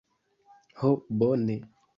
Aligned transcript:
Ho 0.79 0.91
bone! 1.21 1.61